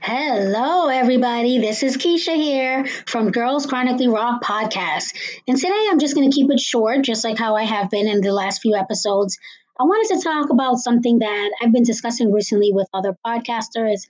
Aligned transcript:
Hello, 0.00 0.86
everybody. 0.86 1.58
This 1.58 1.82
is 1.82 1.96
Keisha 1.96 2.36
here 2.36 2.86
from 3.06 3.32
Girls 3.32 3.66
Chronically 3.66 4.06
Rock 4.06 4.42
podcast. 4.42 5.06
And 5.48 5.58
today 5.58 5.86
I'm 5.90 5.98
just 5.98 6.14
going 6.14 6.30
to 6.30 6.34
keep 6.34 6.50
it 6.52 6.60
short, 6.60 7.02
just 7.02 7.24
like 7.24 7.36
how 7.36 7.56
I 7.56 7.64
have 7.64 7.90
been 7.90 8.06
in 8.06 8.20
the 8.20 8.32
last 8.32 8.62
few 8.62 8.76
episodes. 8.76 9.36
I 9.78 9.82
wanted 9.84 10.16
to 10.16 10.22
talk 10.22 10.50
about 10.50 10.76
something 10.76 11.18
that 11.18 11.50
I've 11.60 11.72
been 11.72 11.82
discussing 11.82 12.32
recently 12.32 12.70
with 12.72 12.88
other 12.94 13.16
podcasters 13.26 14.06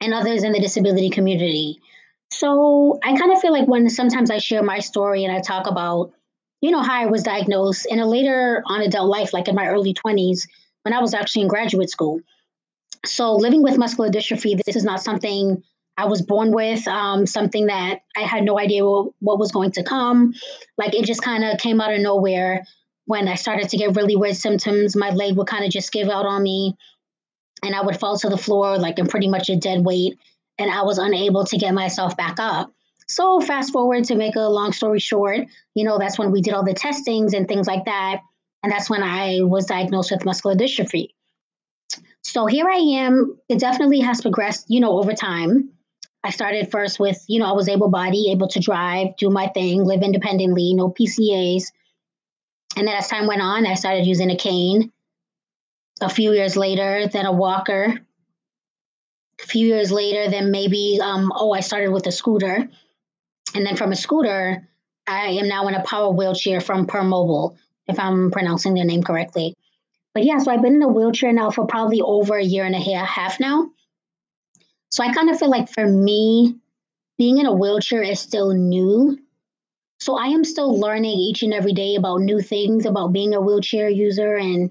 and 0.00 0.14
others 0.14 0.44
in 0.44 0.52
the 0.52 0.60
disability 0.60 1.10
community. 1.10 1.80
So 2.30 2.98
I 3.02 3.16
kind 3.16 3.32
of 3.32 3.40
feel 3.40 3.52
like 3.52 3.66
when 3.66 3.90
sometimes 3.90 4.30
I 4.30 4.38
share 4.38 4.62
my 4.62 4.78
story 4.78 5.24
and 5.24 5.34
I 5.34 5.40
talk 5.40 5.66
about, 5.66 6.12
you 6.60 6.70
know, 6.70 6.82
how 6.82 7.02
I 7.02 7.06
was 7.06 7.24
diagnosed 7.24 7.86
in 7.90 7.98
a 7.98 8.06
later 8.06 8.62
on 8.64 8.82
adult 8.82 9.08
life, 9.08 9.32
like 9.32 9.48
in 9.48 9.56
my 9.56 9.66
early 9.66 9.92
20s, 9.92 10.46
when 10.82 10.94
I 10.94 11.00
was 11.00 11.14
actually 11.14 11.42
in 11.42 11.48
graduate 11.48 11.90
school. 11.90 12.20
So 13.06 13.34
living 13.34 13.62
with 13.62 13.78
muscular 13.78 14.10
dystrophy, 14.10 14.60
this 14.62 14.76
is 14.76 14.84
not 14.84 15.02
something 15.02 15.62
I 15.96 16.06
was 16.06 16.22
born 16.22 16.52
with, 16.52 16.86
um, 16.88 17.26
something 17.26 17.66
that 17.66 18.00
I 18.16 18.20
had 18.20 18.44
no 18.44 18.58
idea 18.58 18.84
what, 18.84 19.12
what 19.20 19.38
was 19.38 19.52
going 19.52 19.72
to 19.72 19.82
come. 19.82 20.34
Like 20.78 20.94
it 20.94 21.04
just 21.04 21.22
kind 21.22 21.44
of 21.44 21.58
came 21.58 21.80
out 21.80 21.92
of 21.92 22.00
nowhere 22.00 22.64
when 23.06 23.28
I 23.28 23.34
started 23.34 23.68
to 23.70 23.76
get 23.76 23.96
really 23.96 24.16
weird 24.16 24.36
symptoms. 24.36 24.96
My 24.96 25.10
leg 25.10 25.36
would 25.36 25.46
kind 25.46 25.64
of 25.64 25.70
just 25.70 25.92
give 25.92 26.08
out 26.08 26.26
on 26.26 26.42
me 26.42 26.76
and 27.62 27.74
I 27.74 27.82
would 27.82 27.98
fall 27.98 28.18
to 28.18 28.28
the 28.28 28.38
floor 28.38 28.78
like 28.78 28.98
in 28.98 29.06
pretty 29.06 29.28
much 29.28 29.48
a 29.50 29.56
dead 29.56 29.84
weight 29.84 30.18
and 30.58 30.70
I 30.70 30.82
was 30.82 30.98
unable 30.98 31.44
to 31.44 31.58
get 31.58 31.74
myself 31.74 32.16
back 32.16 32.38
up. 32.38 32.72
So 33.08 33.40
fast 33.40 33.72
forward 33.72 34.04
to 34.04 34.14
make 34.14 34.36
a 34.36 34.48
long 34.48 34.72
story 34.72 35.00
short, 35.00 35.40
you 35.74 35.84
know, 35.84 35.98
that's 35.98 36.18
when 36.18 36.30
we 36.30 36.42
did 36.42 36.54
all 36.54 36.64
the 36.64 36.74
testings 36.74 37.34
and 37.34 37.48
things 37.48 37.66
like 37.66 37.86
that. 37.86 38.20
And 38.62 38.70
that's 38.70 38.88
when 38.88 39.02
I 39.02 39.40
was 39.42 39.66
diagnosed 39.66 40.12
with 40.12 40.24
muscular 40.24 40.54
dystrophy. 40.54 41.08
So 42.22 42.46
here 42.46 42.68
I 42.68 42.76
am. 42.76 43.38
It 43.48 43.58
definitely 43.58 44.00
has 44.00 44.20
progressed, 44.20 44.66
you 44.68 44.80
know, 44.80 44.98
over 44.98 45.12
time. 45.12 45.70
I 46.22 46.30
started 46.30 46.70
first 46.70 47.00
with, 47.00 47.24
you 47.28 47.40
know, 47.40 47.46
I 47.46 47.52
was 47.52 47.68
able 47.68 47.88
body, 47.88 48.30
able 48.30 48.48
to 48.48 48.60
drive, 48.60 49.16
do 49.16 49.30
my 49.30 49.48
thing, 49.48 49.84
live 49.84 50.02
independently, 50.02 50.74
no 50.74 50.90
PCAs. 50.90 51.72
And 52.76 52.86
then 52.86 52.94
as 52.94 53.08
time 53.08 53.26
went 53.26 53.40
on, 53.40 53.66
I 53.66 53.74
started 53.74 54.06
using 54.06 54.30
a 54.30 54.36
cane. 54.36 54.92
A 56.02 56.08
few 56.08 56.32
years 56.32 56.56
later, 56.56 57.08
then 57.08 57.26
a 57.26 57.32
walker. 57.32 57.98
A 59.42 59.46
few 59.46 59.66
years 59.66 59.90
later, 59.90 60.30
then 60.30 60.50
maybe, 60.50 60.98
um, 61.02 61.32
oh, 61.34 61.52
I 61.52 61.60
started 61.60 61.90
with 61.90 62.06
a 62.06 62.12
scooter. 62.12 62.68
And 63.54 63.66
then 63.66 63.76
from 63.76 63.92
a 63.92 63.96
scooter, 63.96 64.68
I 65.06 65.28
am 65.28 65.48
now 65.48 65.66
in 65.68 65.74
a 65.74 65.82
power 65.82 66.10
wheelchair 66.10 66.60
from 66.60 66.86
Permobil, 66.86 67.56
if 67.88 67.98
I'm 67.98 68.30
pronouncing 68.30 68.74
their 68.74 68.84
name 68.84 69.02
correctly. 69.02 69.54
But 70.14 70.24
yeah, 70.24 70.38
so 70.38 70.50
I've 70.50 70.62
been 70.62 70.74
in 70.74 70.82
a 70.82 70.88
wheelchair 70.88 71.32
now 71.32 71.50
for 71.50 71.66
probably 71.66 72.00
over 72.00 72.36
a 72.36 72.44
year 72.44 72.64
and 72.64 72.74
a 72.74 72.78
half 72.78 73.38
now. 73.38 73.70
So 74.90 75.04
I 75.04 75.12
kind 75.12 75.30
of 75.30 75.38
feel 75.38 75.50
like 75.50 75.72
for 75.72 75.86
me, 75.86 76.56
being 77.16 77.38
in 77.38 77.46
a 77.46 77.54
wheelchair 77.54 78.02
is 78.02 78.18
still 78.18 78.52
new. 78.52 79.18
So 80.00 80.16
I 80.16 80.26
am 80.28 80.44
still 80.44 80.78
learning 80.78 81.18
each 81.18 81.42
and 81.42 81.54
every 81.54 81.72
day 81.72 81.94
about 81.94 82.22
new 82.22 82.40
things 82.40 82.86
about 82.86 83.12
being 83.12 83.34
a 83.34 83.40
wheelchair 83.40 83.88
user 83.88 84.34
and 84.34 84.70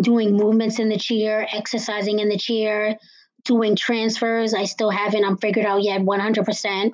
doing 0.00 0.36
movements 0.36 0.78
in 0.78 0.88
the 0.88 0.98
chair, 0.98 1.46
exercising 1.50 2.18
in 2.18 2.28
the 2.28 2.36
chair, 2.36 2.98
doing 3.44 3.76
transfers. 3.76 4.52
I 4.52 4.64
still 4.64 4.90
haven't 4.90 5.24
I'm 5.24 5.38
figured 5.38 5.64
out 5.64 5.82
yet 5.82 6.02
100%. 6.02 6.92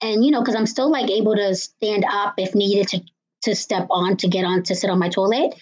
And 0.00 0.24
you 0.24 0.30
know, 0.30 0.44
cuz 0.44 0.54
I'm 0.54 0.66
still 0.66 0.92
like 0.92 1.10
able 1.10 1.34
to 1.34 1.54
stand 1.56 2.04
up 2.08 2.34
if 2.38 2.54
needed 2.54 2.88
to 2.88 3.00
to 3.42 3.54
step 3.54 3.86
on 3.90 4.16
to 4.18 4.28
get 4.28 4.44
on 4.44 4.62
to 4.64 4.74
sit 4.74 4.90
on 4.90 4.98
my 4.98 5.08
toilet 5.08 5.54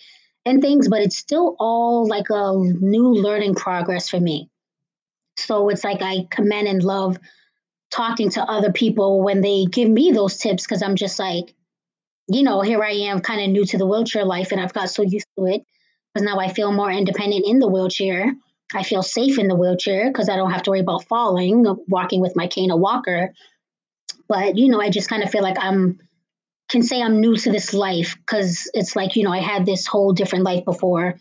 and 0.46 0.62
things, 0.62 0.88
but 0.88 1.02
it's 1.02 1.18
still 1.18 1.56
all 1.58 2.08
like 2.08 2.30
a 2.30 2.54
new 2.56 3.12
learning 3.12 3.56
progress 3.56 4.08
for 4.08 4.20
me. 4.20 4.48
So 5.36 5.68
it's 5.68 5.84
like 5.84 6.00
I 6.00 6.26
commend 6.30 6.68
and 6.68 6.82
love 6.82 7.18
talking 7.90 8.30
to 8.30 8.42
other 8.42 8.72
people 8.72 9.22
when 9.22 9.40
they 9.40 9.66
give 9.66 9.90
me 9.90 10.12
those 10.12 10.38
tips 10.38 10.64
because 10.64 10.82
I'm 10.82 10.96
just 10.96 11.18
like, 11.18 11.52
you 12.28 12.44
know, 12.44 12.60
here 12.60 12.82
I 12.82 12.92
am 12.92 13.20
kind 13.20 13.42
of 13.42 13.50
new 13.50 13.66
to 13.66 13.76
the 13.76 13.86
wheelchair 13.86 14.24
life 14.24 14.52
and 14.52 14.60
I've 14.60 14.72
got 14.72 14.88
so 14.88 15.02
used 15.02 15.26
to 15.36 15.46
it 15.46 15.62
because 16.14 16.24
now 16.24 16.38
I 16.38 16.48
feel 16.48 16.72
more 16.72 16.90
independent 16.90 17.44
in 17.46 17.58
the 17.58 17.68
wheelchair. 17.68 18.32
I 18.74 18.82
feel 18.84 19.02
safe 19.02 19.38
in 19.38 19.48
the 19.48 19.54
wheelchair 19.54 20.10
because 20.10 20.28
I 20.28 20.36
don't 20.36 20.50
have 20.50 20.62
to 20.64 20.70
worry 20.70 20.80
about 20.80 21.06
falling, 21.06 21.64
walking 21.88 22.20
with 22.20 22.34
my 22.36 22.46
cane 22.46 22.70
or 22.70 22.78
walker. 22.78 23.32
But, 24.28 24.56
you 24.56 24.68
know, 24.68 24.80
I 24.80 24.90
just 24.90 25.08
kind 25.08 25.22
of 25.22 25.30
feel 25.30 25.42
like 25.42 25.56
I'm 25.60 26.00
can 26.68 26.82
say 26.82 27.00
I'm 27.00 27.20
new 27.20 27.36
to 27.36 27.50
this 27.50 27.72
life 27.72 28.16
because 28.16 28.70
it's 28.74 28.96
like, 28.96 29.16
you 29.16 29.22
know, 29.22 29.32
I 29.32 29.38
had 29.40 29.66
this 29.66 29.86
whole 29.86 30.12
different 30.12 30.44
life 30.44 30.64
before 30.64 31.14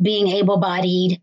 being 0.00 0.28
able 0.28 0.58
bodied, 0.58 1.20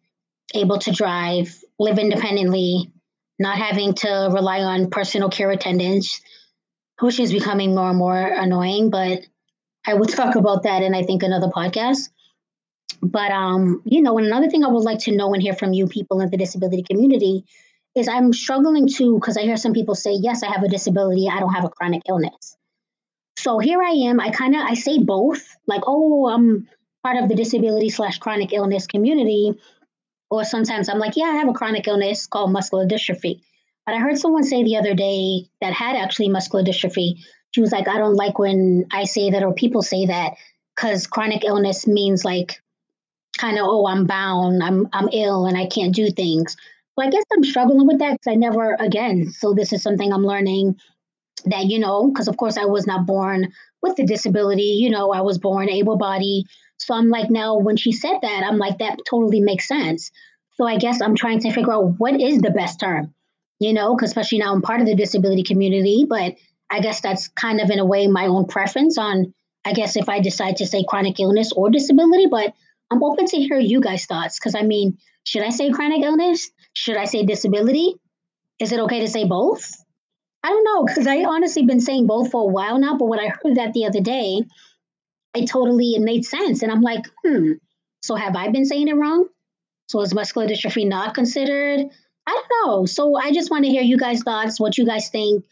able 0.54 0.80
to 0.80 0.92
drive, 0.92 1.56
live 1.80 1.98
independently, 1.98 2.92
not 3.40 3.58
having 3.58 3.94
to 3.94 4.30
rely 4.34 4.60
on 4.62 4.90
personal 4.90 5.30
care 5.30 5.50
attendants, 5.52 6.22
which 7.00 7.20
is 7.20 7.32
becoming 7.32 7.74
more 7.74 7.90
and 7.90 7.98
more 7.98 8.18
annoying. 8.18 8.90
But 8.90 9.22
I 9.88 9.94
will 9.94 10.06
talk 10.06 10.36
about 10.36 10.64
that 10.64 10.84
in, 10.84 10.94
I 10.94 11.04
think, 11.04 11.24
another 11.24 11.48
podcast. 11.48 12.10
But, 13.02 13.32
um, 13.32 13.82
you 13.86 14.02
know, 14.02 14.18
and 14.18 14.28
another 14.28 14.50
thing 14.50 14.66
I 14.66 14.68
would 14.68 14.84
like 14.84 15.00
to 15.00 15.16
know 15.16 15.34
and 15.34 15.42
hear 15.42 15.54
from 15.54 15.72
you 15.72 15.88
people 15.88 16.20
in 16.20 16.30
the 16.30 16.38
disability 16.38 16.84
community 16.84 17.46
is 17.96 18.10
I'm 18.10 18.34
struggling 18.34 18.88
to, 18.96 19.16
because 19.16 19.38
I 19.38 19.44
hear 19.44 19.56
some 19.56 19.74
people 19.74 19.96
say, 19.96 20.12
yes, 20.12 20.44
I 20.44 20.52
have 20.52 20.64
a 20.64 20.68
disability, 20.68 21.30
I 21.32 21.40
don't 21.40 21.54
have 21.54 21.64
a 21.64 21.70
chronic 21.70 22.02
illness. 22.10 22.58
So 23.40 23.58
here 23.58 23.82
I 23.82 23.92
am. 23.92 24.20
I 24.20 24.32
kind 24.32 24.54
of 24.54 24.62
I 24.62 24.74
say 24.74 24.98
both, 24.98 25.56
like, 25.66 25.84
oh, 25.88 26.28
I'm 26.28 26.68
part 27.04 27.24
of 27.24 27.30
the 27.30 27.36
disability 27.36 27.88
slash 27.90 28.18
chronic 28.18 28.52
illness 28.52 28.86
community, 28.86 29.54
or 30.30 30.44
sometimes 30.44 30.90
I'm 30.90 31.00
like, 31.00 31.16
yeah, 31.16 31.28
I 31.28 31.36
have 31.36 31.48
a 31.48 31.54
chronic 31.54 31.88
illness 31.88 32.28
called 32.28 32.52
muscular 32.52 32.86
dystrophy. 32.86 33.40
But 33.86 33.96
I 33.96 34.00
heard 34.00 34.18
someone 34.18 34.44
say 34.44 34.64
the 34.64 34.76
other 34.76 34.94
day 34.94 35.46
that 35.62 35.72
had 35.72 35.96
actually 35.96 36.28
muscular 36.28 36.66
dystrophy. 36.66 37.14
She 37.52 37.62
was 37.62 37.72
like, 37.72 37.88
I 37.88 37.98
don't 37.98 38.16
like 38.16 38.38
when 38.38 38.86
I 38.92 39.06
say 39.06 39.30
that 39.32 39.42
or 39.42 39.54
people 39.54 39.84
say 39.84 40.08
that 40.08 40.34
because 40.76 41.08
chronic 41.08 41.46
illness 41.46 41.88
means 41.88 42.26
like 42.26 42.62
kind 43.38 43.58
of, 43.58 43.64
oh, 43.70 43.88
I'm 43.88 44.06
bound, 44.06 44.62
I'm 44.62 44.90
I'm 44.92 45.08
ill 45.14 45.46
and 45.46 45.58
I 45.58 45.66
can't 45.66 45.96
do 45.96 46.12
things. 46.12 46.58
Well, 46.98 47.08
I 47.08 47.10
guess 47.10 47.24
I'm 47.32 47.46
struggling 47.46 47.88
with 47.88 48.00
that 48.00 48.20
because 48.20 48.34
I 48.34 48.36
never 48.36 48.74
again. 48.74 49.32
So 49.32 49.54
this 49.54 49.72
is 49.72 49.82
something 49.82 50.12
I'm 50.12 50.26
learning 50.26 50.76
that 51.46 51.66
you 51.66 51.80
know 51.80 52.10
because 52.10 52.28
of 52.28 52.38
course 52.38 52.58
i 52.58 52.66
was 52.66 52.88
not 52.88 53.06
born 53.06 53.52
with 53.82 53.96
the 53.96 54.06
disability 54.06 54.78
you 54.80 54.90
know 54.90 55.12
i 55.12 55.22
was 55.22 55.38
born 55.38 55.70
able 55.70 55.98
bodied 55.98 56.46
so 56.78 56.94
i'm 56.94 57.10
like 57.10 57.30
now 57.30 57.58
when 57.58 57.78
she 57.78 57.92
said 57.92 58.18
that 58.22 58.44
i'm 58.44 58.58
like 58.58 58.78
that 58.80 58.98
totally 59.10 59.42
makes 59.42 59.68
sense. 59.68 60.12
So 60.56 60.66
i 60.66 60.78
guess 60.78 61.02
i'm 61.02 61.16
trying 61.16 61.40
to 61.42 61.52
figure 61.52 61.74
out 61.74 61.96
what 61.98 62.20
is 62.20 62.40
the 62.40 62.52
best 62.52 62.80
term 62.80 63.14
you 63.60 63.74
know 63.74 63.96
because 63.96 64.10
especially 64.10 64.40
now 64.40 64.54
i'm 64.54 64.62
part 64.62 64.82
of 64.82 64.88
the 64.88 64.96
disability 64.96 65.44
community 65.44 66.06
but 66.08 66.36
i 66.70 66.80
guess 66.82 67.02
that's 67.02 67.30
kind 67.30 67.62
of 67.62 67.70
in 67.70 67.80
a 67.80 67.86
way 67.86 68.08
my 68.08 68.28
own 68.28 68.46
preference 68.46 68.98
on 68.98 69.34
i 69.66 69.74
guess 69.74 69.96
if 69.96 70.10
i 70.10 70.20
decide 70.20 70.58
to 70.58 70.68
say 70.68 70.84
chronic 70.88 71.20
illness 71.20 71.52
or 71.54 71.70
disability 71.70 72.28
but 72.30 72.54
i'm 72.92 73.04
open 73.04 73.26
to 73.26 73.38
hear 73.38 73.58
you 73.60 73.80
guys 73.80 74.06
thoughts 74.06 74.38
because 74.40 74.56
i 74.56 74.62
mean 74.62 74.98
should 75.24 75.44
i 75.44 75.50
say 75.50 75.70
chronic 75.70 76.02
illness? 76.04 76.50
Should 76.74 76.98
i 76.98 77.06
say 77.06 77.24
disability? 77.24 77.96
Is 78.60 78.72
it 78.72 78.80
okay 78.80 79.02
to 79.02 79.08
say 79.08 79.26
both 79.26 79.72
I 80.44 80.50
don't 80.50 80.64
know 80.64 80.86
because 80.86 81.08
I 81.08 81.24
honestly 81.26 81.66
been 81.66 81.82
saying 81.82 82.08
both 82.08 82.32
for 82.32 82.42
a 82.42 82.52
while 82.54 82.80
now, 82.80 82.98
but 82.98 83.06
when 83.06 83.20
I 83.20 83.28
heard 83.28 83.56
that 83.56 83.74
the 83.74 83.86
other 83.86 84.02
day, 84.02 84.42
it 85.36 85.48
totally 85.48 85.92
it 85.92 86.02
made 86.02 86.26
sense, 86.26 86.64
and 86.64 86.72
I'm 86.72 86.82
like, 86.82 87.06
hmm. 87.24 87.54
So 88.02 88.16
have 88.16 88.36
I 88.36 88.50
been 88.50 88.66
saying 88.66 88.88
it 88.88 88.96
wrong? 88.96 89.28
So 89.88 90.02
is 90.02 90.14
muscular 90.14 90.48
dystrophy 90.48 90.88
not 90.88 91.14
considered? 91.14 91.82
I 92.28 92.32
don't 92.32 92.68
know. 92.68 92.86
So 92.86 93.18
I 93.18 93.32
just 93.32 93.52
want 93.52 93.66
to 93.66 93.72
hear 93.72 93.82
you 93.82 93.98
guys' 93.98 94.22
thoughts, 94.22 94.60
what 94.60 94.78
you 94.78 94.86
guys 94.86 95.10
think. 95.10 95.44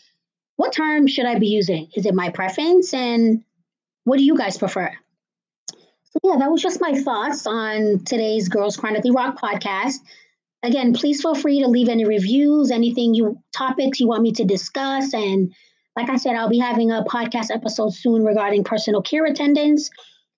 What 0.55 0.73
term 0.73 1.07
should 1.07 1.25
I 1.25 1.37
be 1.37 1.47
using? 1.47 1.89
Is 1.95 2.05
it 2.05 2.15
my 2.15 2.29
preference? 2.29 2.93
And 2.93 3.43
what 4.05 4.17
do 4.17 4.23
you 4.23 4.37
guys 4.37 4.57
prefer? 4.57 4.91
So 5.71 6.19
yeah, 6.23 6.37
that 6.39 6.49
was 6.49 6.61
just 6.61 6.81
my 6.81 6.93
thoughts 6.93 7.45
on 7.45 8.03
today's 8.05 8.47
Girls 8.47 8.77
Chronically 8.77 9.11
Rock 9.11 9.39
podcast. 9.39 9.95
Again, 10.67 10.91
please 10.91 11.21
feel 11.21 11.33
free 11.33 11.61
to 11.61 11.69
leave 11.69 11.87
any 11.87 12.03
reviews, 12.03 12.71
anything 12.71 13.13
you 13.13 13.41
topics 13.55 14.01
you 14.01 14.07
want 14.07 14.21
me 14.21 14.33
to 14.33 14.43
discuss. 14.43 15.13
And 15.13 15.53
like 15.95 16.09
I 16.09 16.17
said, 16.17 16.35
I'll 16.35 16.49
be 16.49 16.59
having 16.59 16.91
a 16.91 17.05
podcast 17.05 17.51
episode 17.51 17.93
soon 17.93 18.25
regarding 18.25 18.65
personal 18.65 19.01
care 19.01 19.25
attendants. 19.25 19.89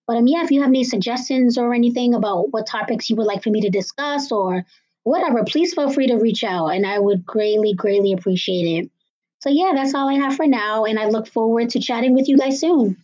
But 0.05 0.17
um, 0.17 0.27
yeah, 0.27 0.43
if 0.43 0.51
you 0.51 0.61
have 0.61 0.69
any 0.69 0.83
suggestions 0.83 1.57
or 1.57 1.73
anything 1.73 2.13
about 2.13 2.53
what 2.53 2.67
topics 2.67 3.09
you 3.09 3.15
would 3.15 3.25
like 3.25 3.41
for 3.41 3.49
me 3.49 3.61
to 3.61 3.71
discuss 3.71 4.31
or 4.31 4.65
whatever, 5.01 5.43
please 5.45 5.73
feel 5.73 5.91
free 5.91 6.07
to 6.07 6.17
reach 6.17 6.43
out 6.43 6.67
and 6.67 6.85
I 6.85 6.99
would 6.99 7.25
greatly, 7.25 7.73
greatly 7.73 8.13
appreciate 8.13 8.83
it. 8.83 8.91
So 9.39 9.49
yeah, 9.49 9.71
that's 9.73 9.95
all 9.95 10.09
I 10.09 10.13
have 10.13 10.35
for 10.35 10.45
now. 10.45 10.85
And 10.85 10.99
I 10.99 11.07
look 11.07 11.27
forward 11.27 11.71
to 11.71 11.79
chatting 11.79 12.13
with 12.13 12.27
you 12.27 12.37
guys 12.37 12.59
soon. 12.59 12.97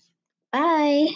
Bye. 0.52 1.08